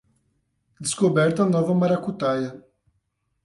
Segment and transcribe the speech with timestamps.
[0.85, 2.51] Descoberta nova maracutaia